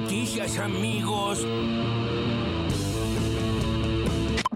noticias, 0.00 0.58
amigos 0.58 1.44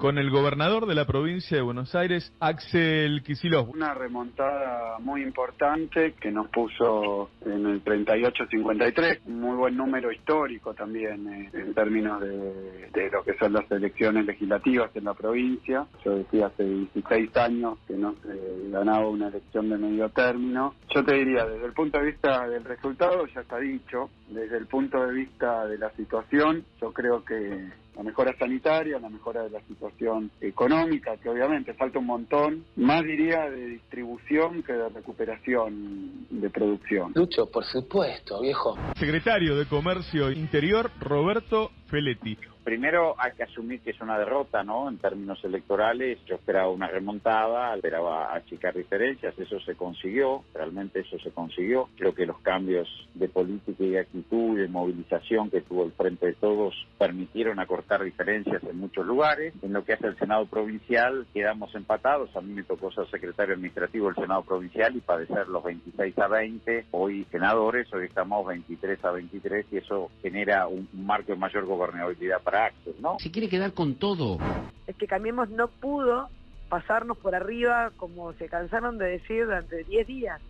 con 0.02 0.18
el 0.18 0.30
gobernador 0.30 0.86
de 0.86 0.96
la 0.96 1.06
provincia 1.06 1.56
de 1.56 1.62
Buenos 1.62 1.94
Aires, 1.94 2.32
Axel 2.40 3.22
Kicillof. 3.22 3.68
Una 3.68 3.94
remontada 3.94 4.98
muy 4.98 5.22
importante 5.22 6.14
que 6.14 6.32
nos 6.32 6.48
puso 6.48 7.30
en 7.46 7.66
el 7.66 7.84
38-53, 7.84 9.20
un 9.26 9.40
muy 9.40 9.54
buen 9.54 9.76
número 9.76 10.10
histórico 10.10 10.74
también 10.74 11.28
eh, 11.28 11.50
en 11.52 11.72
términos 11.72 12.20
de, 12.20 13.10
lo 13.12 13.22
que 13.22 13.34
son 13.38 13.52
las 13.52 13.70
elecciones 13.70 14.26
legislativas 14.26 14.90
en 14.96 15.04
la 15.04 15.14
provincia. 15.14 15.86
Yo 16.04 16.16
decía 16.16 16.46
hace 16.46 16.64
16 16.64 17.36
años 17.36 17.78
que 17.86 17.94
no 17.94 18.16
se 18.24 18.70
ganaba 18.70 19.08
una 19.08 19.28
elección 19.28 19.70
de 19.70 19.78
medio 19.78 20.08
término. 20.08 20.74
Yo 20.92 21.04
te 21.04 21.14
diría, 21.14 21.46
desde 21.46 21.66
el 21.66 21.74
punto 21.74 22.00
de 22.00 22.06
vista 22.06 22.48
del 22.48 22.64
resultado, 22.64 23.24
ya 23.32 23.42
está 23.42 23.58
dicho, 23.60 24.10
desde 24.30 24.56
el 24.56 24.66
punto 24.66 25.06
de 25.06 25.12
vista 25.12 25.64
de 25.68 25.78
la 25.78 25.90
situación, 25.90 26.64
yo 26.80 26.92
creo 26.92 27.24
que 27.24 27.81
la 27.96 28.02
mejora 28.02 28.34
sanitaria, 28.38 28.98
la 28.98 29.08
mejora 29.08 29.42
de 29.42 29.50
la 29.50 29.60
situación 29.62 30.30
económica, 30.40 31.16
que 31.18 31.28
obviamente 31.28 31.74
falta 31.74 31.98
un 31.98 32.06
montón, 32.06 32.64
más 32.76 33.02
diría 33.04 33.50
de 33.50 33.66
distribución 33.66 34.62
que 34.62 34.72
de 34.72 34.88
recuperación 34.88 36.26
de 36.30 36.50
producción. 36.50 37.12
Lucho, 37.14 37.50
por 37.50 37.64
supuesto, 37.64 38.40
viejo. 38.40 38.76
Secretario 38.96 39.56
de 39.56 39.66
Comercio 39.66 40.30
Interior, 40.30 40.90
Roberto 41.00 41.70
Feletti 41.86 42.36
primero 42.64 43.14
hay 43.18 43.32
que 43.32 43.42
asumir 43.44 43.80
que 43.80 43.90
es 43.90 44.00
una 44.00 44.18
derrota, 44.18 44.62
¿no? 44.62 44.88
En 44.88 44.98
términos 44.98 45.42
electorales, 45.44 46.18
yo 46.26 46.36
esperaba 46.36 46.68
una 46.68 46.86
remontada, 46.86 47.74
esperaba 47.74 48.34
achicar 48.34 48.74
diferencias, 48.74 49.38
eso 49.38 49.60
se 49.60 49.74
consiguió, 49.74 50.44
realmente 50.54 51.00
eso 51.00 51.18
se 51.18 51.30
consiguió. 51.30 51.88
Creo 51.96 52.14
que 52.14 52.26
los 52.26 52.38
cambios 52.40 52.88
de 53.14 53.28
política 53.28 53.82
y 53.82 53.90
de 53.90 54.00
actitud 54.00 54.58
de 54.58 54.68
movilización 54.68 55.50
que 55.50 55.62
tuvo 55.62 55.84
el 55.84 55.92
Frente 55.92 56.26
de 56.26 56.34
Todos 56.34 56.74
permitieron 56.98 57.58
acortar 57.58 58.02
diferencias 58.04 58.62
en 58.64 58.78
muchos 58.78 59.06
lugares. 59.06 59.54
En 59.62 59.72
lo 59.72 59.84
que 59.84 59.94
hace 59.94 60.06
el 60.06 60.18
Senado 60.18 60.46
Provincial, 60.46 61.26
quedamos 61.32 61.74
empatados. 61.74 62.34
A 62.36 62.40
mí 62.40 62.52
me 62.52 62.62
tocó 62.62 62.92
ser 62.92 63.08
secretario 63.10 63.54
administrativo 63.54 64.06
del 64.06 64.16
Senado 64.16 64.42
Provincial 64.42 64.94
y 64.96 65.00
padecer 65.00 65.48
los 65.48 65.64
26 65.64 66.18
a 66.18 66.28
20. 66.28 66.86
Hoy 66.92 67.26
senadores, 67.30 67.92
hoy 67.92 68.06
estamos 68.06 68.46
23 68.46 69.04
a 69.04 69.10
23 69.10 69.66
y 69.72 69.78
eso 69.78 70.10
genera 70.20 70.66
un 70.68 70.88
marco 70.92 71.32
de 71.32 71.38
mayor 71.38 71.64
gobernabilidad 71.64 72.40
para 72.42 72.51
¿no? 73.00 73.18
Se 73.18 73.30
quiere 73.30 73.48
quedar 73.48 73.72
con 73.72 73.94
todo. 73.94 74.38
Es 74.86 74.96
que 74.96 75.06
Cambiemos 75.06 75.48
no 75.50 75.68
pudo 75.68 76.28
pasarnos 76.68 77.18
por 77.18 77.34
arriba 77.34 77.92
como 77.96 78.32
se 78.34 78.48
cansaron 78.48 78.98
de 78.98 79.06
decir 79.06 79.44
durante 79.44 79.84
10 79.84 80.06
días, 80.06 80.40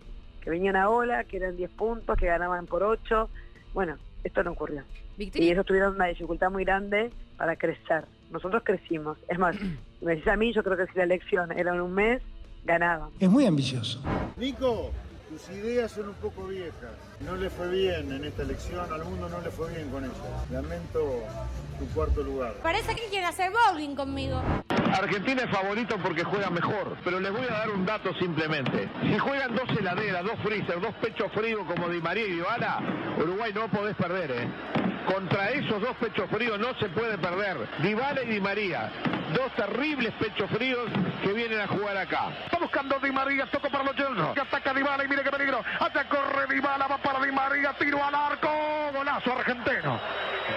que 0.41 0.49
venían 0.49 0.75
a 0.75 0.89
ola, 0.89 1.23
que 1.25 1.37
eran 1.37 1.57
10 1.57 1.69
puntos, 1.71 2.17
que 2.17 2.27
ganaban 2.27 2.65
por 2.65 2.83
8. 2.83 3.29
Bueno, 3.73 3.97
esto 4.23 4.43
no 4.43 4.51
ocurrió. 4.51 4.83
Y 5.17 5.49
eso 5.49 5.63
tuvieron 5.63 5.95
una 5.95 6.05
dificultad 6.05 6.49
muy 6.49 6.63
grande 6.63 7.11
para 7.37 7.55
crecer. 7.55 8.05
Nosotros 8.31 8.63
crecimos. 8.65 9.17
Es 9.27 9.37
más, 9.37 9.55
me 10.01 10.15
decís 10.15 10.27
a 10.27 10.37
mí, 10.37 10.53
yo 10.53 10.63
creo 10.63 10.77
que 10.77 10.87
si 10.87 10.97
la 10.97 11.03
elección 11.03 11.51
era 11.51 11.73
en 11.73 11.81
un 11.81 11.93
mes, 11.93 12.21
ganaban. 12.63 13.09
Es 13.19 13.29
muy 13.29 13.45
ambicioso. 13.45 14.01
Nico, 14.37 14.91
tus 15.29 15.49
ideas 15.49 15.91
son 15.91 16.09
un 16.09 16.15
poco 16.15 16.47
viejas. 16.47 16.91
No 17.21 17.35
le 17.35 17.49
fue 17.49 17.69
bien 17.69 18.11
en 18.11 18.23
esta 18.25 18.43
elección, 18.43 18.91
al 18.91 19.03
mundo 19.05 19.29
no 19.29 19.41
le 19.41 19.49
fue 19.49 19.69
bien 19.69 19.89
con 19.89 20.03
ellas. 20.03 20.51
Lamento 20.51 21.23
tu 21.79 21.87
cuarto 21.93 22.21
lugar. 22.21 22.53
Parece 22.61 22.95
que 22.95 23.07
quiere 23.09 23.25
hacer 23.25 23.51
bowling 23.51 23.95
conmigo. 23.95 24.41
Argentina 24.93 25.43
es 25.43 25.49
favorito 25.49 25.97
porque 26.03 26.23
juega 26.23 26.49
mejor, 26.49 26.97
pero 27.03 27.19
les 27.19 27.31
voy 27.31 27.45
a 27.49 27.53
dar 27.53 27.69
un 27.71 27.85
dato 27.85 28.13
simplemente. 28.15 28.89
Si 29.01 29.17
juegan 29.17 29.55
dos 29.55 29.69
heladeras, 29.77 30.23
dos 30.23 30.39
freezer, 30.43 30.79
dos 30.79 30.93
pechos 30.95 31.31
fríos 31.33 31.61
como 31.67 31.89
Di 31.89 32.01
María 32.01 32.27
y 32.27 32.33
Ivana, 32.33 32.79
Uruguay 33.17 33.51
no 33.53 33.67
podés 33.69 33.95
perder, 33.95 34.31
¿eh? 34.31 34.47
Contra 35.07 35.51
esos 35.51 35.81
dos 35.81 35.95
pechos 35.97 36.29
fríos 36.29 36.59
no 36.59 36.73
se 36.75 36.87
puede 36.89 37.17
perder. 37.17 37.57
Dybala 37.79 38.23
y 38.23 38.27
Di 38.27 38.41
María. 38.41 38.91
Dos 39.33 39.51
terribles 39.53 40.13
pechos 40.13 40.49
fríos 40.51 40.89
que 41.21 41.33
vienen 41.33 41.59
a 41.59 41.67
jugar 41.67 41.97
acá. 41.97 42.29
Está 42.45 42.57
buscando 42.59 42.99
Di 42.99 43.11
María, 43.11 43.45
toco 43.47 43.69
para 43.69 43.83
los 43.83 43.95
yernos. 43.95 44.37
Ataca 44.37 44.73
Dybala 44.73 45.03
y 45.03 45.07
mire 45.07 45.23
qué 45.23 45.31
peligro. 45.31 45.63
Hasta 45.79 46.07
corre 46.07 46.47
Dybala, 46.53 46.87
va 46.87 46.97
para 46.97 47.19
Di 47.19 47.31
María, 47.31 47.73
tiro 47.73 48.03
al 48.03 48.15
arco. 48.15 48.49
Golazo 48.93 49.33
argentino. 49.33 49.99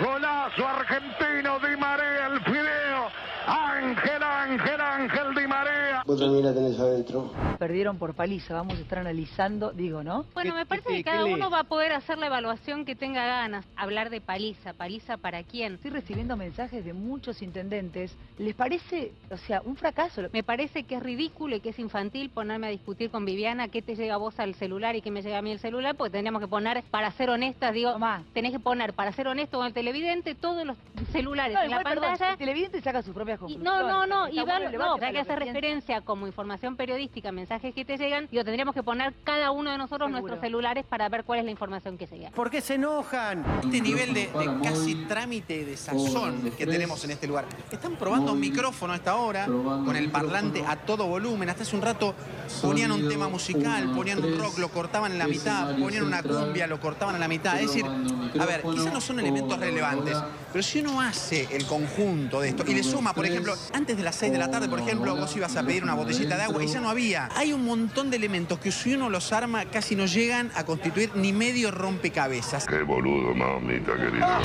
Golazo 0.00 0.68
argentino 0.68 1.58
Di 1.60 1.76
María, 1.76 2.26
el 2.26 2.40
fideo. 2.40 3.10
Ángel, 3.46 4.22
Ángel, 4.22 4.80
Ángel 4.80 5.34
Di 5.34 5.46
María. 5.46 6.02
Vos 6.16 6.24
también 6.24 6.46
la 6.46 6.54
tenés 6.54 6.80
adentro. 6.80 7.30
Perdieron 7.58 7.98
por 7.98 8.14
paliza, 8.14 8.54
vamos 8.54 8.78
a 8.78 8.80
estar 8.80 9.00
analizando, 9.00 9.70
digo, 9.72 10.02
¿no? 10.02 10.24
Bueno, 10.32 10.54
me 10.54 10.64
parece 10.64 10.88
que 10.88 11.04
cada 11.04 11.26
uno 11.26 11.50
va 11.50 11.60
a 11.60 11.64
poder 11.64 11.92
hacer 11.92 12.16
la 12.16 12.28
evaluación 12.28 12.86
que 12.86 12.94
tenga 12.94 13.26
ganas. 13.26 13.66
Hablar 13.76 14.08
de 14.08 14.22
paliza, 14.22 14.72
paliza 14.72 15.18
para 15.18 15.42
quién. 15.42 15.74
Estoy 15.74 15.90
recibiendo 15.90 16.34
mensajes 16.34 16.86
de 16.86 16.94
muchos 16.94 17.42
intendentes. 17.42 18.16
¿Les 18.38 18.54
parece, 18.54 19.12
o 19.30 19.36
sea, 19.36 19.60
un 19.62 19.76
fracaso? 19.76 20.22
Me 20.32 20.42
parece 20.42 20.84
que 20.84 20.94
es 20.94 21.02
ridículo 21.02 21.56
y 21.56 21.60
que 21.60 21.68
es 21.68 21.78
infantil 21.78 22.30
ponerme 22.30 22.68
a 22.68 22.70
discutir 22.70 23.10
con 23.10 23.26
Viviana 23.26 23.68
qué 23.68 23.82
te 23.82 23.94
llega 23.94 24.14
a 24.14 24.18
vos 24.18 24.40
al 24.40 24.54
celular 24.54 24.96
y 24.96 25.02
qué 25.02 25.10
me 25.10 25.20
llega 25.20 25.36
a 25.36 25.42
mí 25.42 25.52
el 25.52 25.58
celular, 25.58 25.96
porque 25.96 26.12
tendríamos 26.12 26.40
que 26.40 26.48
poner, 26.48 26.82
para 26.90 27.10
ser 27.12 27.28
honestas, 27.28 27.74
digo, 27.74 27.98
más, 27.98 28.24
tenés 28.32 28.52
que 28.52 28.58
poner, 28.58 28.94
para 28.94 29.12
ser 29.12 29.28
honesto 29.28 29.58
con 29.58 29.66
el 29.66 29.74
televidente, 29.74 30.34
todos 30.34 30.64
los 30.64 30.78
celulares 31.12 31.58
en 31.62 31.70
la 31.70 31.82
pantalla. 31.82 32.30
el 32.30 32.38
televidente 32.38 32.80
saca 32.80 33.02
sus 33.02 33.12
propias 33.12 33.38
no, 33.40 33.82
no, 33.82 34.06
no, 34.06 34.28
y 34.28 34.42
ver, 34.42 34.78
no, 34.78 34.94
hay 34.94 35.12
que 35.12 35.20
hacer 35.20 35.38
referencia 35.38 36.00
como 36.06 36.26
información 36.26 36.76
periodística, 36.76 37.32
mensajes 37.32 37.74
que 37.74 37.84
te 37.84 37.98
llegan, 37.98 38.28
y 38.30 38.36
tendríamos 38.36 38.74
que 38.74 38.82
poner 38.82 39.12
cada 39.24 39.50
uno 39.50 39.70
de 39.70 39.76
nosotros 39.76 40.10
nuestros 40.10 40.40
celulares 40.40 40.86
para 40.88 41.08
ver 41.10 41.24
cuál 41.24 41.40
es 41.40 41.44
la 41.44 41.50
información 41.50 41.98
que 41.98 42.06
se 42.06 42.16
llega. 42.16 42.30
¿Por 42.30 42.50
qué 42.50 42.62
se 42.62 42.74
enojan? 42.74 43.44
Este 43.62 43.80
nivel 43.80 44.14
de, 44.14 44.30
casi 44.62 44.94
trámite 45.06 45.64
de 45.66 45.76
sazón 45.76 46.50
que 46.56 46.66
tenemos 46.66 47.04
en 47.04 47.10
este 47.10 47.26
lugar. 47.26 47.44
Están 47.70 47.96
probando 47.96 48.32
un 48.32 48.40
micrófono 48.40 48.94
a 48.94 48.96
esta 48.96 49.16
hora, 49.16 49.46
con 49.46 49.94
el 49.96 50.10
parlante 50.10 50.64
a 50.66 50.76
todo 50.76 51.06
volumen. 51.06 51.50
Hasta 51.50 51.64
hace 51.64 51.76
un 51.76 51.82
rato 51.82 52.14
ponían 52.62 52.92
un 52.92 53.08
tema 53.08 53.28
musical, 53.28 53.92
ponían 53.92 54.24
un 54.24 54.38
rock, 54.38 54.58
lo 54.58 54.68
cortaban 54.68 55.12
en 55.12 55.18
la 55.18 55.26
mitad, 55.26 55.76
ponían 55.76 56.04
una 56.04 56.22
cumbia, 56.22 56.66
lo 56.66 56.80
cortaban 56.80 57.16
en 57.16 57.20
la 57.20 57.28
mitad. 57.28 57.60
Es 57.60 57.66
decir, 57.66 57.84
a 57.84 58.46
ver, 58.46 58.62
quizás 58.62 58.92
no 58.92 59.00
son 59.00 59.18
elementos 59.18 59.58
relevantes, 59.58 60.16
pero 60.56 60.64
si 60.64 60.80
uno 60.80 61.02
hace 61.02 61.46
el 61.54 61.66
conjunto 61.66 62.40
de 62.40 62.48
esto 62.48 62.64
y 62.66 62.72
le 62.72 62.82
suma, 62.82 63.12
por 63.12 63.26
ejemplo, 63.26 63.52
antes 63.74 63.94
de 63.94 64.02
las 64.02 64.16
6 64.16 64.32
de 64.32 64.38
la 64.38 64.50
tarde, 64.50 64.70
por 64.70 64.80
ejemplo, 64.80 65.14
vos 65.14 65.36
ibas 65.36 65.54
a 65.54 65.62
pedir 65.62 65.82
una 65.82 65.92
botellita 65.92 66.34
de 66.38 66.44
agua 66.44 66.64
y 66.64 66.66
ya 66.66 66.80
no 66.80 66.88
había. 66.88 67.28
Hay 67.36 67.52
un 67.52 67.62
montón 67.62 68.08
de 68.08 68.16
elementos 68.16 68.58
que 68.58 68.72
si 68.72 68.94
uno 68.94 69.10
los 69.10 69.34
arma 69.34 69.66
casi 69.66 69.94
no 69.94 70.06
llegan 70.06 70.50
a 70.54 70.64
constituir 70.64 71.10
ni 71.14 71.34
medio 71.34 71.70
rompecabezas. 71.72 72.66
Qué 72.66 72.80
boludo, 72.80 73.34
mamita 73.34 73.96
querida. 73.96 74.40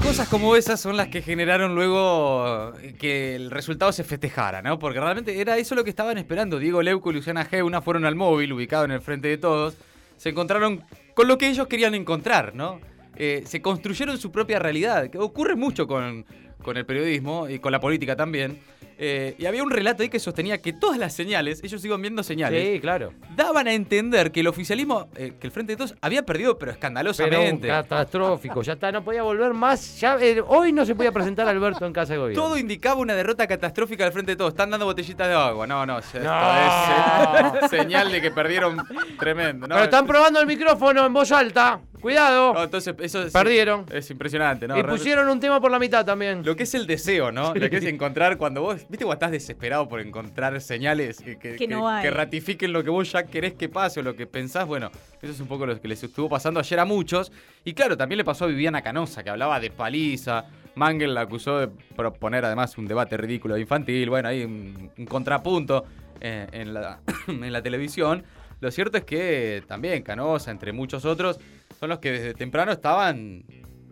Cosas 0.00 0.28
como 0.28 0.54
esas 0.54 0.78
son 0.80 0.96
las 0.96 1.08
que 1.08 1.22
generaron 1.22 1.74
luego 1.74 2.72
que 3.00 3.34
el 3.34 3.50
resultado 3.50 3.90
se 3.90 4.04
festejara, 4.04 4.62
¿no? 4.62 4.78
Porque 4.78 5.00
realmente 5.00 5.40
era 5.40 5.58
eso 5.58 5.74
lo 5.74 5.82
que 5.82 5.90
estaban 5.90 6.18
esperando. 6.18 6.60
Diego 6.60 6.82
Leuco 6.82 7.10
y 7.10 7.14
Luciana 7.14 7.50
G. 7.50 7.64
Una 7.64 7.82
fueron 7.82 8.04
al 8.04 8.14
móvil, 8.14 8.52
ubicado 8.52 8.84
en 8.84 8.92
el 8.92 9.00
frente 9.00 9.26
de 9.26 9.38
todos. 9.38 9.74
Se 10.18 10.28
encontraron 10.28 10.84
con 11.14 11.28
lo 11.28 11.38
que 11.38 11.48
ellos 11.48 11.66
querían 11.66 11.94
encontrar, 11.94 12.54
¿no? 12.54 12.80
Eh, 13.16 13.42
se 13.46 13.62
construyeron 13.62 14.18
su 14.18 14.32
propia 14.32 14.58
realidad, 14.58 15.08
que 15.08 15.18
ocurre 15.18 15.54
mucho 15.54 15.86
con, 15.86 16.26
con 16.62 16.76
el 16.76 16.84
periodismo 16.84 17.48
y 17.48 17.60
con 17.60 17.72
la 17.72 17.80
política 17.80 18.16
también. 18.16 18.58
Eh, 18.98 19.34
y 19.38 19.46
había 19.46 19.62
un 19.62 19.70
relato 19.70 20.02
ahí 20.02 20.08
que 20.08 20.20
sostenía 20.20 20.60
que 20.60 20.72
todas 20.72 20.98
las 20.98 21.12
señales, 21.12 21.62
ellos 21.64 21.84
iban 21.84 22.00
viendo 22.00 22.22
señales, 22.22 22.74
sí, 22.74 22.80
claro. 22.80 23.12
daban 23.36 23.66
a 23.66 23.72
entender 23.72 24.30
que 24.30 24.40
el 24.40 24.46
oficialismo, 24.46 25.08
eh, 25.16 25.34
que 25.38 25.46
el 25.46 25.52
Frente 25.52 25.72
de 25.72 25.76
Todos 25.76 25.94
había 26.00 26.24
perdido, 26.24 26.58
pero 26.58 26.72
escandalosamente. 26.72 27.68
catastrófico, 27.68 28.62
ya 28.62 28.74
está, 28.74 28.92
no 28.92 29.02
podía 29.04 29.22
volver 29.22 29.52
más. 29.52 30.00
Ya, 30.00 30.16
eh, 30.20 30.40
hoy 30.46 30.72
no 30.72 30.84
se 30.84 30.94
podía 30.94 31.12
presentar 31.12 31.48
Alberto 31.48 31.86
en 31.86 31.92
casa 31.92 32.12
de 32.12 32.18
gobierno. 32.18 32.42
Todo 32.42 32.56
indicaba 32.56 33.00
una 33.00 33.14
derrota 33.14 33.46
catastrófica 33.46 34.04
del 34.04 34.12
Frente 34.12 34.32
de 34.32 34.36
Todos. 34.36 34.52
Están 34.52 34.70
dando 34.70 34.86
botellitas 34.86 35.28
de 35.28 35.34
agua. 35.34 35.66
No, 35.66 35.84
no, 35.86 35.98
esto 35.98 36.18
es 36.18 37.70
señal 37.70 38.12
de 38.12 38.20
que 38.20 38.30
perdieron 38.30 38.82
tremendo. 39.18 39.66
Pero 39.68 39.84
están 39.84 40.06
probando 40.06 40.40
el 40.40 40.46
micrófono 40.46 41.04
en 41.06 41.12
voz 41.12 41.32
alta. 41.32 41.80
Cuidado. 42.04 42.62
entonces 42.62 42.94
eso 43.00 43.24
Perdieron. 43.32 43.86
Es 43.90 44.10
impresionante, 44.10 44.68
¿no? 44.68 44.78
Y 44.78 44.82
pusieron 44.82 45.26
un 45.26 45.40
tema 45.40 45.58
por 45.58 45.70
la 45.70 45.78
mitad 45.78 46.04
también. 46.04 46.44
Lo 46.44 46.54
que 46.54 46.64
es 46.64 46.74
el 46.74 46.86
deseo, 46.86 47.32
¿no? 47.32 47.54
Lo 47.54 47.70
que 47.70 47.78
es 47.78 47.84
encontrar 47.84 48.36
cuando 48.36 48.60
vos 48.60 48.86
¿Viste 48.90 49.06
cuando 49.06 49.14
estás 49.14 49.30
desesperado 49.30 49.88
por 49.88 50.00
encontrar 50.00 50.60
señales 50.60 51.22
que, 51.22 52.10
ratifiquen 52.10 52.74
lo 52.74 52.84
que 52.84 52.90
vos 52.90 53.10
ya 53.10 53.22
querés 53.22 53.54
que 53.54 53.70
pase 53.70 54.00
o 54.00 54.02
lo 54.02 54.14
que 54.14 54.26
pensás? 54.26 54.66
Bueno, 54.66 54.90
eso 55.22 55.32
es 55.32 55.40
un 55.40 55.46
poco 55.46 55.64
lo 55.64 55.80
que 55.80 55.88
les 55.88 56.04
estuvo 56.04 56.28
pasando 56.28 56.60
ayer 56.60 56.78
a 56.78 56.84
muchos. 56.84 57.32
Y 57.64 57.72
claro, 57.72 57.96
también 57.96 58.18
le 58.18 58.24
pasó 58.24 58.44
a 58.44 58.48
Viviana 58.48 58.82
Canosa, 58.82 59.24
que 59.24 59.30
hablaba 59.30 59.58
de 59.58 59.70
paliza. 59.70 60.44
Mangel 60.74 61.14
la 61.14 61.22
acusó 61.22 61.58
de 61.58 61.68
proponer 61.96 62.44
además 62.44 62.76
un 62.76 62.86
debate 62.86 63.16
ridículo 63.16 63.54
de 63.54 63.62
infantil. 63.62 64.10
Bueno, 64.10 64.28
hay 64.28 64.44
un, 64.44 64.90
contrapunto 65.08 65.86
eh, 66.20 66.48
en, 66.52 66.74
la, 66.74 67.00
en 67.28 67.50
la 67.50 67.62
televisión. 67.62 68.24
Lo 68.60 68.70
cierto 68.70 68.98
es 68.98 69.04
que 69.04 69.62
también 69.66 70.02
Canosa, 70.02 70.50
entre 70.50 70.72
muchos 70.72 71.04
otros, 71.04 71.38
son 71.78 71.88
los 71.88 71.98
que 71.98 72.12
desde 72.12 72.34
temprano 72.34 72.72
estaban 72.72 73.44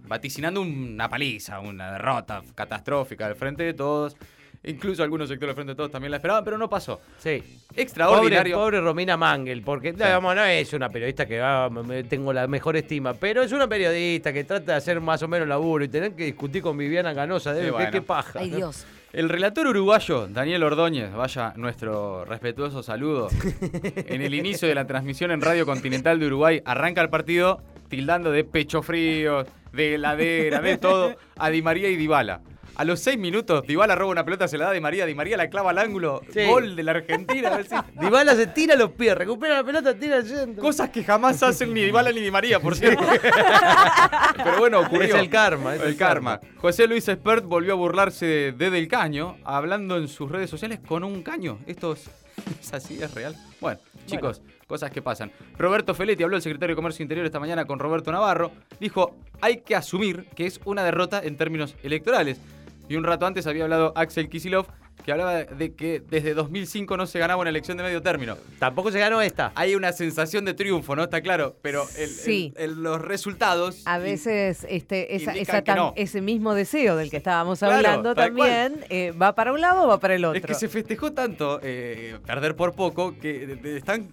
vaticinando 0.07 0.61
una 0.61 1.09
paliza, 1.09 1.61
una 1.61 1.93
derrota 1.93 2.43
catastrófica 2.55 3.27
al 3.27 3.37
frente 3.37 3.63
de 3.63 3.75
todos. 3.75 4.17
Incluso 4.65 5.03
algunos 5.03 5.29
sectores 5.29 5.51
del 5.51 5.57
Frente 5.57 5.73
de 5.73 5.77
Todos 5.77 5.91
también 5.91 6.13
la 6.13 6.19
esperaban, 6.19 6.45
pero 6.45 6.57
no 6.57 6.71
pasó. 6.71 7.01
Sí. 7.19 7.43
Extraordinario. 7.75 8.57
Pobre, 8.57 8.81
Romina 8.81 9.17
Mangel, 9.17 9.63
porque 9.63 9.93
digamos, 9.93 10.37
no 10.37 10.45
es 10.45 10.73
una 10.73 10.89
periodista 10.89 11.27
que 11.27 11.41
ah, 11.41 11.69
tengo 12.09 12.33
la 12.33 12.47
mejor 12.47 12.77
estima, 12.77 13.13
pero 13.13 13.43
es 13.43 13.51
una 13.51 13.67
periodista 13.67 14.33
que 14.33 14.45
trata 14.45 14.73
de 14.73 14.79
hacer 14.79 15.01
más 15.01 15.21
o 15.23 15.27
menos 15.29 15.49
laburo 15.49 15.85
y 15.85 15.89
tener 15.89 16.13
que 16.13 16.27
discutir 16.27 16.63
con 16.63 16.79
Viviana 16.79 17.13
Ganosa, 17.13 17.53
debe 17.53 17.73
sí, 17.77 17.91
qué, 17.91 18.03
paja. 18.03 18.39
Ay, 18.39 18.51
Dios. 18.51 18.87
El 19.13 19.29
relator 19.29 19.67
uruguayo 19.67 20.27
Daniel 20.27 20.63
Ordóñez, 20.63 21.13
vaya 21.13 21.53
nuestro 21.57 22.25
respetuoso 22.25 22.83
saludo. 22.83 23.29
en 23.95 24.23
el 24.23 24.33
inicio 24.33 24.67
de 24.67 24.75
la 24.75 24.87
transmisión 24.87 25.31
en 25.33 25.43
Radio 25.43 25.67
Continental 25.67 26.19
de 26.19 26.29
Uruguay, 26.29 26.63
arranca 26.65 27.03
el 27.03 27.11
partido 27.11 27.61
tildando 27.89 28.31
de 28.31 28.45
pecho 28.45 28.81
frío, 28.81 29.45
de 29.75 29.97
heladera, 29.97 30.63
de 30.63 30.79
todo, 30.79 31.15
a 31.37 31.51
Di 31.51 31.61
María 31.61 31.91
y 31.91 31.97
Dybala. 31.97 32.41
A 32.83 32.85
los 32.85 32.99
seis 32.99 33.17
minutos, 33.17 33.65
Dybala 33.65 33.95
roba 33.95 34.11
una 34.11 34.25
pelota, 34.25 34.49
se 34.49 34.59
la 34.59 34.65
da 34.65 34.71
a 34.73 34.75
Di 34.75 34.81
María, 34.81 35.07
Di 35.07 35.15
María 35.15 35.37
la 35.37 35.49
clava 35.49 35.71
al 35.71 35.79
ángulo, 35.79 36.21
gol 36.49 36.75
de 36.75 36.83
la 36.83 36.91
Argentina. 36.91 37.57
Dybala 37.95 38.35
se 38.35 38.49
tira 38.49 38.75
los 38.75 38.91
pies, 38.91 39.17
recupera 39.17 39.59
la 39.59 39.63
pelota, 39.63 39.95
tira 39.95 40.17
el 40.17 40.27
centro. 40.27 40.61
Cosas 40.61 40.91
que 40.91 41.05
jamás 41.05 41.41
hacen 41.45 41.73
ni 41.73 41.83
Dybala 41.83 42.11
ni 42.11 42.21
Di 42.21 42.33
María, 42.33 42.59
por 42.59 42.75
cierto. 42.75 43.05
Pero 44.37 44.59
bueno, 44.59 44.81
ocurrió. 44.81 45.15
Es 45.15 45.15
el 45.15 45.31
karma. 45.31 45.77
Es 45.77 45.83
el, 45.83 45.97
karma. 45.97 46.41
José 46.57 46.89
Luis 46.89 47.07
Espert 47.07 47.45
volvió 47.45 47.75
a 47.75 47.77
burlarse 47.77 48.27
de 48.51 48.71
Del 48.71 48.89
Caño, 48.89 49.37
hablando 49.45 49.97
en 49.97 50.09
sus 50.09 50.29
redes 50.29 50.51
sociales 50.51 50.81
con 50.85 51.05
un 51.05 51.23
caño. 51.23 51.61
Esto 51.69 51.93
es, 51.93 52.11
así, 52.73 53.01
es 53.01 53.15
real. 53.15 53.37
Bueno, 53.61 53.79
chicos, 54.07 54.43
cosas 54.67 54.91
que 54.91 55.03
pasan. 55.03 55.31
Roberto 55.57 55.95
Feletti 55.95 56.25
habló 56.25 56.35
el 56.35 56.43
secretario 56.43 56.75
de 56.75 56.77
Comercio 56.77 57.05
Interior 57.05 57.27
esta 57.27 57.39
mañana 57.39 57.65
con 57.65 57.79
Roberto 57.79 58.11
Navarro. 58.11 58.51
Dijo, 58.81 59.15
hay 59.41 59.59
que 59.59 59.77
asumir 59.77 60.27
que 60.35 60.47
es 60.47 60.59
una 60.65 60.83
derrota 60.83 61.21
en 61.23 61.37
términos 61.37 61.77
electorales. 61.85 62.41
Y 62.93 62.97
un 62.97 63.05
rato 63.05 63.25
antes 63.25 63.47
había 63.47 63.65
hablado 63.65 63.95
Axel 63.97 64.29
Kisilov, 64.29 64.67
que 65.03 65.13
hablaba 65.13 65.45
de 65.45 65.75
que 65.75 66.03
desde 66.11 66.35
2005 66.35 66.95
no 66.99 67.07
se 67.07 67.19
ganaba 67.19 67.41
una 67.41 67.49
elección 67.49 67.79
de 67.79 67.85
medio 67.85 68.03
término. 68.03 68.37
Tampoco 68.59 68.93
se 68.93 68.99
ganó 68.99 69.23
esta. 69.23 69.51
Hay 69.55 69.75
una 69.75 69.93
sensación 69.93 70.45
de 70.45 70.53
triunfo, 70.53 70.95
¿no? 70.95 71.05
Está 71.05 71.23
claro, 71.23 71.57
pero 71.63 71.87
los 72.59 73.01
resultados... 73.01 73.81
A 73.87 73.97
veces 73.97 74.67
este, 74.69 75.17
ese 75.17 76.21
mismo 76.21 76.55
deseo 76.55 76.97
del 76.97 77.09
que 77.09 77.17
estábamos 77.17 77.63
hablando 77.63 78.15
también 78.15 78.85
eh, 78.91 79.13
va 79.13 79.35
para 79.35 79.55
un 79.55 79.63
lado 79.63 79.85
o 79.85 79.89
va 79.89 79.99
para 79.99 80.15
el 80.15 80.27
otro. 80.27 80.39
Es 80.39 80.45
que 80.45 80.53
se 80.53 80.69
festejó 80.69 81.15
tanto 81.15 81.61
eh, 81.63 82.19
perder 82.27 82.57
por 82.57 82.75
poco 82.75 83.19
que 83.19 83.59
están 83.75 84.11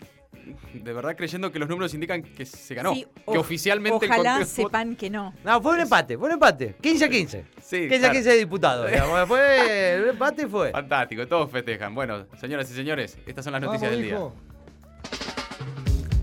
de 0.73 0.93
verdad 0.93 1.15
creyendo 1.15 1.51
que 1.51 1.59
los 1.59 1.69
números 1.69 1.93
indican 1.93 2.21
que 2.21 2.45
se 2.45 2.75
ganó. 2.75 2.93
que 2.93 3.37
oficialmente 3.37 4.07
ojalá 4.07 4.45
sepan 4.45 4.95
que 4.95 5.09
no. 5.09 5.33
No, 5.43 5.61
fue 5.61 5.73
un 5.73 5.81
empate, 5.81 6.17
fue 6.17 6.27
un 6.27 6.33
empate. 6.33 6.75
15 6.81 7.05
a 7.05 7.09
15. 7.09 7.45
Sí, 7.61 7.89
15 7.89 8.05
a 8.05 8.11
15 8.11 8.29
de 8.29 8.37
diputados. 8.37 8.91
fue, 9.27 9.95
el 9.95 10.09
empate 10.09 10.47
fue. 10.47 10.71
Fantástico, 10.71 11.27
todos 11.27 11.51
festejan. 11.51 11.93
Bueno, 11.95 12.25
señoras 12.39 12.69
y 12.71 12.73
señores, 12.73 13.17
estas 13.25 13.43
son 13.43 13.53
las 13.53 13.61
noticias 13.61 13.91
del 13.91 14.01
día. 14.01 14.19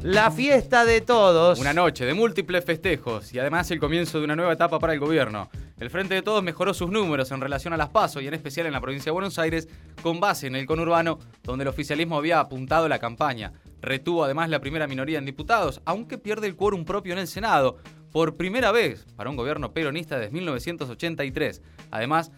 La 0.02 0.30
fiesta 0.30 0.84
de 0.84 1.00
todos. 1.00 1.58
Una 1.58 1.72
noche 1.72 2.04
de 2.04 2.14
múltiples 2.14 2.64
festejos 2.64 3.34
y 3.34 3.40
además 3.40 3.68
el 3.72 3.80
comienzo 3.80 4.18
de 4.18 4.24
una 4.24 4.36
nueva 4.36 4.52
etapa 4.52 4.78
para 4.78 4.92
el 4.92 5.00
gobierno. 5.00 5.50
El 5.80 5.90
Frente 5.90 6.14
de 6.14 6.22
Todos 6.22 6.42
mejoró 6.42 6.72
sus 6.72 6.88
números 6.88 7.30
en 7.32 7.40
relación 7.40 7.74
a 7.74 7.76
las 7.76 7.88
PASO 7.88 8.20
y 8.20 8.28
en 8.28 8.34
especial 8.34 8.66
en 8.66 8.72
la 8.72 8.80
provincia 8.80 9.10
de 9.10 9.14
Buenos 9.14 9.38
Aires, 9.38 9.68
con 10.02 10.20
base 10.20 10.46
en 10.46 10.54
el 10.54 10.64
conurbano, 10.64 11.18
donde 11.42 11.64
el 11.64 11.68
oficialismo 11.68 12.16
había 12.16 12.40
apuntado 12.40 12.88
la 12.88 12.98
campaña. 12.98 13.52
Retuvo 13.86 14.24
además 14.24 14.50
la 14.50 14.58
primera 14.58 14.88
minoría 14.88 15.18
en 15.18 15.24
diputados, 15.24 15.80
aunque 15.84 16.18
pierde 16.18 16.48
el 16.48 16.56
quórum 16.56 16.84
propio 16.84 17.12
en 17.12 17.20
el 17.20 17.28
Senado, 17.28 17.78
por 18.10 18.36
primera 18.36 18.72
vez 18.72 19.06
para 19.14 19.30
un 19.30 19.36
gobierno 19.36 19.72
peronista 19.72 20.18
desde 20.18 20.32
1983. 20.32 21.62
Además, 21.92 22.32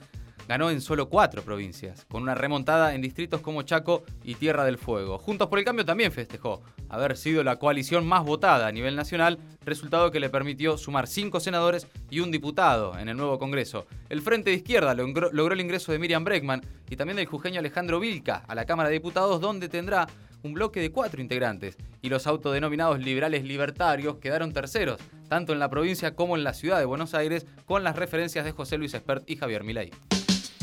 ganó 0.46 0.68
en 0.68 0.82
solo 0.82 1.08
cuatro 1.08 1.40
provincias, 1.40 2.04
con 2.04 2.22
una 2.22 2.34
remontada 2.34 2.94
en 2.94 3.00
distritos 3.00 3.40
como 3.40 3.62
Chaco 3.62 4.04
y 4.22 4.34
Tierra 4.34 4.66
del 4.66 4.76
Fuego. 4.76 5.16
Juntos 5.16 5.48
por 5.48 5.58
el 5.58 5.64
Cambio 5.64 5.86
también 5.86 6.12
festejó 6.12 6.60
haber 6.90 7.16
sido 7.16 7.42
la 7.42 7.58
coalición 7.58 8.06
más 8.06 8.24
votada 8.24 8.66
a 8.66 8.72
nivel 8.72 8.94
nacional, 8.94 9.38
resultado 9.64 10.10
que 10.10 10.20
le 10.20 10.28
permitió 10.28 10.76
sumar 10.76 11.06
cinco 11.06 11.40
senadores 11.40 11.86
y 12.10 12.20
un 12.20 12.30
diputado 12.30 12.98
en 12.98 13.08
el 13.08 13.16
nuevo 13.16 13.38
Congreso. 13.38 13.86
El 14.10 14.20
Frente 14.20 14.50
de 14.50 14.56
Izquierda 14.56 14.92
logró, 14.92 15.52
el 15.54 15.60
ingreso 15.62 15.92
de 15.92 15.98
Miriam 15.98 16.24
Bregman 16.24 16.60
y 16.90 16.96
también 16.96 17.16
del 17.16 17.24
jujeño 17.24 17.58
Alejandro 17.58 18.00
Vilca 18.00 18.42
a 18.46 18.54
la 18.54 18.66
Cámara 18.66 18.90
de 18.90 18.96
Diputados, 18.96 19.40
donde 19.40 19.70
tendrá 19.70 20.06
un 20.42 20.54
bloque 20.54 20.80
de 20.80 20.90
cuatro 20.90 21.20
integrantes, 21.20 21.76
y 22.02 22.08
los 22.08 22.26
autodenominados 22.26 23.00
liberales 23.00 23.44
libertarios 23.44 24.16
quedaron 24.16 24.52
terceros, 24.52 25.00
tanto 25.28 25.52
en 25.52 25.58
la 25.58 25.70
provincia 25.70 26.14
como 26.14 26.36
en 26.36 26.44
la 26.44 26.54
ciudad 26.54 26.78
de 26.78 26.84
Buenos 26.84 27.14
Aires, 27.14 27.46
con 27.66 27.84
las 27.84 27.96
referencias 27.96 28.44
de 28.44 28.52
José 28.52 28.78
Luis 28.78 28.94
Espert 28.94 29.28
y 29.28 29.36
Javier 29.36 29.64
Milei. 29.64 29.90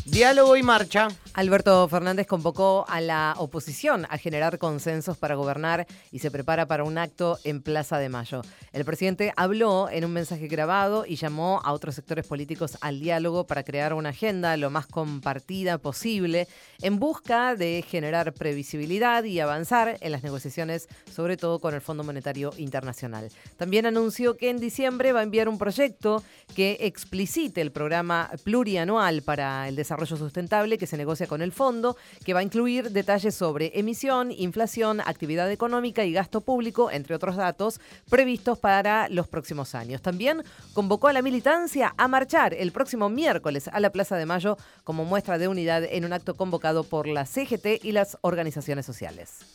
Diálogo 0.05 0.55
y 0.55 0.61
marcha. 0.61 1.07
Alberto 1.33 1.85
Fernández 1.89 2.27
convocó 2.27 2.85
a 2.87 3.01
la 3.01 3.33
oposición 3.37 4.05
a 4.09 4.19
generar 4.19 4.59
consensos 4.59 5.17
para 5.17 5.33
gobernar 5.33 5.87
y 6.11 6.19
se 6.19 6.29
prepara 6.29 6.67
para 6.67 6.83
un 6.83 6.99
acto 6.99 7.39
en 7.43 7.61
Plaza 7.61 7.97
de 7.97 8.07
Mayo. 8.07 8.43
El 8.71 8.85
presidente 8.85 9.33
habló 9.35 9.89
en 9.89 10.05
un 10.05 10.13
mensaje 10.13 10.47
grabado 10.47 11.05
y 11.07 11.15
llamó 11.15 11.59
a 11.65 11.73
otros 11.73 11.95
sectores 11.95 12.27
políticos 12.27 12.77
al 12.81 12.99
diálogo 12.99 13.47
para 13.47 13.63
crear 13.63 13.95
una 13.95 14.09
agenda 14.09 14.55
lo 14.57 14.69
más 14.69 14.85
compartida 14.85 15.79
posible 15.79 16.47
en 16.81 16.99
busca 16.99 17.55
de 17.55 17.83
generar 17.85 18.31
previsibilidad 18.33 19.23
y 19.23 19.39
avanzar 19.39 19.97
en 20.01 20.11
las 20.11 20.23
negociaciones, 20.23 20.87
sobre 21.11 21.35
todo 21.35 21.59
con 21.59 21.73
el 21.73 21.81
Fondo 21.81 22.03
Monetario 22.03 22.53
Internacional. 22.57 23.29
También 23.57 23.87
anunció 23.87 24.37
que 24.37 24.51
en 24.51 24.59
diciembre 24.59 25.13
va 25.13 25.21
a 25.21 25.23
enviar 25.23 25.49
un 25.49 25.57
proyecto 25.57 26.23
que 26.55 26.77
explicite 26.81 27.59
el 27.59 27.71
programa 27.71 28.29
plurianual 28.43 29.23
para 29.23 29.67
el 29.67 29.75
desarrollo 29.75 29.94
Desarrollo 29.95 30.17
Sustentable 30.17 30.77
que 30.77 30.87
se 30.87 30.97
negocia 30.97 31.25
con 31.25 31.41
el 31.41 31.53
fondo, 31.53 31.95
que 32.25 32.33
va 32.33 32.41
a 32.41 32.43
incluir 32.43 32.91
detalles 32.91 33.33
sobre 33.33 33.71
emisión, 33.79 34.31
inflación, 34.31 34.99
actividad 34.99 35.49
económica 35.49 36.03
y 36.03 36.11
gasto 36.11 36.41
público, 36.41 36.91
entre 36.91 37.15
otros 37.15 37.37
datos, 37.37 37.79
previstos 38.09 38.59
para 38.59 39.07
los 39.07 39.29
próximos 39.29 39.73
años. 39.73 40.01
También 40.01 40.43
convocó 40.73 41.07
a 41.07 41.13
la 41.13 41.21
militancia 41.21 41.93
a 41.97 42.09
marchar 42.09 42.53
el 42.53 42.73
próximo 42.73 43.07
miércoles 43.07 43.69
a 43.69 43.79
la 43.79 43.89
Plaza 43.89 44.17
de 44.17 44.25
Mayo 44.25 44.57
como 44.83 45.05
muestra 45.05 45.37
de 45.37 45.47
unidad 45.47 45.85
en 45.85 46.03
un 46.03 46.11
acto 46.11 46.35
convocado 46.35 46.83
por 46.83 47.07
la 47.07 47.25
CGT 47.25 47.83
y 47.83 47.93
las 47.93 48.17
organizaciones 48.21 48.85
sociales. 48.85 49.45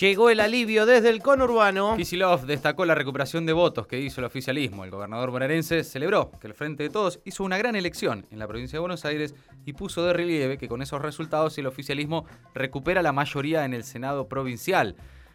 Llegó 0.00 0.30
el 0.30 0.38
alivio 0.40 0.86
desde 0.86 1.08
el 1.08 1.20
conurbano. 1.22 1.96
Kisilov 1.96 2.46
destacó 2.46 2.84
la 2.84 2.94
recuperación 2.94 3.46
de 3.46 3.52
votos 3.52 3.86
que 3.86 3.98
hizo 3.98 4.20
el 4.20 4.26
oficialismo. 4.26 4.84
El 4.84 4.90
gobernador 4.90 5.30
bonaerense 5.30 5.82
celebró 5.82 6.30
que 6.40 6.46
el 6.46 6.54
Frente 6.54 6.84
de 6.84 6.90
Todos 6.90 7.20
hizo 7.24 7.42
una 7.42 7.58
gran 7.58 7.74
elección 7.74 8.26
en 8.30 8.38
la 8.38 8.46
provincia 8.46 8.76
de 8.76 8.80
Buenos 8.80 9.04
Aires 9.04 9.34
y 9.64 9.72
puso 9.72 10.04
de 10.04 10.12
relieve 10.12 10.58
que 10.58 10.68
con 10.68 10.82
esos 10.82 11.02
resultados 11.02 11.58
el 11.58 11.66
oficialismo 11.66 12.26
recupera 12.54 13.02
la 13.02 13.12
mayoría 13.12 13.64
en 13.64 13.74
el 13.74 13.82
Senado 13.82 14.28
provincial. 14.28 14.94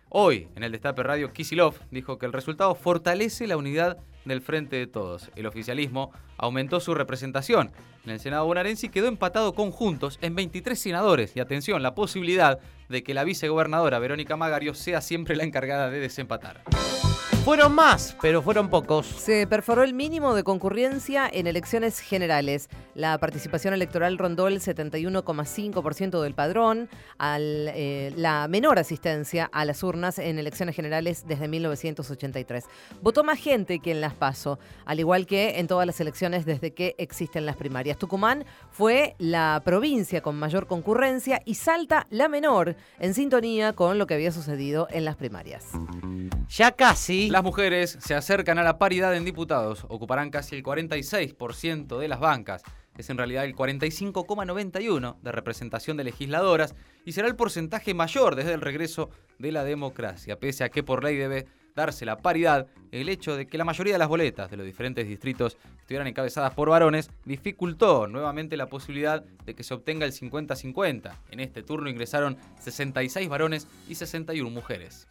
Hoy, 0.10 0.48
en 0.56 0.64
el 0.64 0.72
Destape 0.72 1.02
Radio, 1.02 1.34
Kisilov 1.34 1.74
dijo 1.90 2.20
que 2.20 2.28
el 2.28 2.34
resultado 2.34 2.76
fortalece 2.76 3.48
la 3.48 3.58
unidad 3.58 3.98
del 4.26 4.42
Frente 4.42 4.76
de 4.76 4.86
Todos. 4.86 5.32
El 5.36 5.48
oficialismo 5.48 6.12
aumentó 6.38 6.80
su 6.80 6.94
representación 6.94 7.72
en 8.06 8.12
el 8.12 8.20
Senado 8.20 8.46
bonaerense 8.46 8.86
y 8.86 8.90
quedó 8.90 9.08
empatado 9.08 9.54
con 9.56 9.72
Juntos 9.72 10.20
en 10.22 10.36
23 10.36 10.80
senadores. 10.80 11.36
Y 11.36 11.40
atención, 11.40 11.82
la 11.82 11.96
posibilidad 11.96 12.60
de 12.94 13.04
que 13.04 13.14
la 13.14 13.26
vicegobernadora 13.26 14.00
Verónica 14.00 14.38
Magario 14.38 14.74
sea 14.74 15.02
siempre 15.02 15.36
la 15.36 15.44
encargada 15.44 15.90
de 15.90 16.00
desempatar. 16.00 16.64
Fueron 17.44 17.76
más, 17.76 18.16
pero 18.22 18.42
fueron 18.42 18.70
pocos. 18.70 19.06
Se 19.06 19.46
perforó 19.48 19.84
el 19.84 19.94
mínimo 19.94 20.34
de 20.34 20.46
concurrencia 20.46 21.30
en 21.30 21.46
elecciones 21.46 22.00
generales. 22.00 22.70
La 22.96 23.18
participación 23.18 23.74
electoral 23.74 24.18
rondó 24.18 24.48
el 24.48 24.62
71,5% 24.62 26.22
del 26.22 26.36
padrón, 26.36 26.88
al, 27.18 27.70
eh, 27.76 28.14
la 28.16 28.48
menor 28.48 28.80
asistencia 28.80 29.50
a 29.52 29.66
las 29.66 29.84
urnas 29.84 30.20
en 30.20 30.40
elecciones 30.40 30.74
generales 30.74 31.26
desde 31.28 31.50
1983. 31.50 32.64
Votó 33.02 33.26
más 33.26 33.40
gente 33.40 33.80
que 33.80 33.92
en 33.92 34.00
las 34.00 34.14
PASO, 34.14 34.58
al 34.86 35.02
igual 35.02 35.26
que 35.26 35.60
en 35.60 35.68
todas 35.68 35.86
las 35.86 36.00
elecciones 36.00 36.46
desde 36.46 36.74
que 36.74 36.96
existen 36.98 37.46
las 37.46 37.58
primarias. 37.58 37.98
Tucumán 37.98 38.46
fue 38.72 39.16
la 39.18 39.62
provincia 39.66 40.22
con 40.22 40.40
mayor 40.40 40.66
concurrencia 40.66 41.42
y 41.44 41.56
Salta 41.56 42.08
la 42.10 42.30
menor, 42.30 42.78
en 43.00 43.14
sintonía 43.14 43.74
con 43.74 43.98
lo 43.98 44.08
que 44.08 44.14
había 44.14 44.32
sucedido 44.32 44.88
en 44.92 45.06
las 45.06 45.16
primarias. 45.16 45.66
Ya 46.50 46.72
casi. 46.72 47.30
Las 47.30 47.44
mujeres 47.44 47.98
se 48.00 48.16
acercan 48.16 48.60
a 48.60 48.64
la 48.64 48.78
paridad 48.78 49.16
en 49.16 49.26
diputados, 49.26 49.86
ocuparán 49.90 50.30
casi 50.30 50.56
el 50.56 50.64
46% 50.64 51.98
de 51.98 52.08
las 52.08 52.20
bancas. 52.20 52.64
Es 52.98 53.10
en 53.10 53.18
realidad 53.18 53.46
el 53.46 53.56
45,91% 53.56 55.16
de 55.22 55.32
representación 55.32 55.98
de 55.98 56.04
legisladoras 56.04 56.76
y 57.06 57.14
será 57.14 57.28
el 57.28 57.36
porcentaje 57.36 57.94
mayor 57.94 58.36
desde 58.36 58.54
el 58.54 58.62
regreso 58.62 59.10
de 59.40 59.52
la 59.52 59.64
democracia, 59.64 60.40
pese 60.40 60.64
a 60.64 60.70
que 60.70 60.84
por 60.84 61.04
ley 61.04 61.18
debe 61.18 61.48
darse 61.76 62.06
la 62.06 62.18
paridad, 62.18 62.68
el 62.92 63.10
hecho 63.10 63.36
de 63.36 63.48
que 63.48 63.58
la 63.58 63.66
mayoría 63.66 63.94
de 63.94 64.00
las 64.00 64.08
boletas 64.08 64.50
de 64.52 64.58
los 64.58 64.66
diferentes 64.66 65.08
distritos 65.08 65.58
estuvieran 65.80 66.08
encabezadas 66.08 66.54
por 66.54 66.70
varones 66.70 67.10
dificultó 67.26 68.08
nuevamente 68.08 68.58
la 68.58 68.68
posibilidad 68.68 69.24
de 69.24 69.54
que 69.54 69.64
se 69.64 69.74
obtenga 69.74 70.06
el 70.06 70.14
50-50. 70.14 71.12
En 71.32 71.40
este 71.40 71.64
turno 71.64 71.90
ingresaron 71.90 72.38
66 72.60 73.28
varones 73.30 73.68
y 73.88 73.96
61 73.96 74.50
mujeres. 74.50 75.08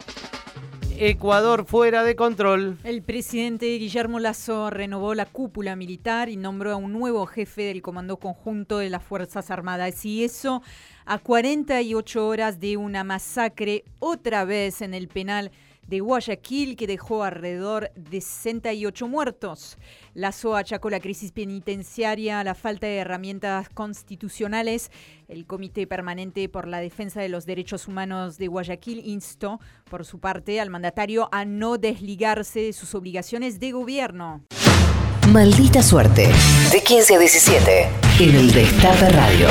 Ecuador 0.98 1.64
fuera 1.64 2.04
de 2.04 2.14
control. 2.14 2.76
El 2.84 3.02
presidente 3.02 3.66
Guillermo 3.78 4.20
Lazo 4.20 4.70
renovó 4.70 5.14
la 5.14 5.26
cúpula 5.26 5.74
militar 5.74 6.28
y 6.28 6.36
nombró 6.36 6.72
a 6.72 6.76
un 6.76 6.92
nuevo 6.92 7.26
jefe 7.26 7.62
del 7.62 7.82
Comando 7.82 8.18
Conjunto 8.18 8.78
de 8.78 8.90
las 8.90 9.02
Fuerzas 9.02 9.50
Armadas. 9.50 10.04
Y 10.04 10.22
eso 10.22 10.62
a 11.04 11.18
48 11.18 12.26
horas 12.26 12.60
de 12.60 12.76
una 12.76 13.04
masacre 13.04 13.84
otra 13.98 14.44
vez 14.44 14.82
en 14.82 14.94
el 14.94 15.08
penal 15.08 15.50
de 15.86 16.00
Guayaquil 16.00 16.76
que 16.76 16.86
dejó 16.86 17.24
alrededor 17.24 17.90
de 17.94 18.20
68 18.20 19.08
muertos. 19.08 19.78
Lazo 20.14 20.56
achacó 20.56 20.90
la 20.90 21.00
crisis 21.00 21.32
penitenciaria 21.32 22.42
la 22.44 22.54
falta 22.54 22.86
de 22.86 22.96
herramientas 22.96 23.68
constitucionales. 23.68 24.90
El 25.28 25.46
Comité 25.46 25.86
Permanente 25.86 26.48
por 26.48 26.68
la 26.68 26.80
Defensa 26.80 27.20
de 27.20 27.28
los 27.28 27.46
Derechos 27.46 27.88
Humanos 27.88 28.38
de 28.38 28.48
Guayaquil 28.48 29.02
instó, 29.04 29.60
por 29.90 30.04
su 30.04 30.18
parte, 30.18 30.60
al 30.60 30.70
mandatario 30.70 31.28
a 31.32 31.44
no 31.44 31.78
desligarse 31.78 32.60
de 32.60 32.72
sus 32.72 32.94
obligaciones 32.94 33.60
de 33.60 33.72
gobierno. 33.72 34.42
Maldita 35.28 35.82
suerte. 35.82 36.28
De 36.72 36.82
15 36.82 37.14
a 37.14 37.18
17 37.18 37.88
en 38.20 38.34
el 38.34 38.52
Destape 38.52 39.08
Radio. 39.10 39.48